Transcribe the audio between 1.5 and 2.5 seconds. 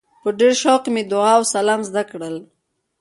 سلام زده کړل.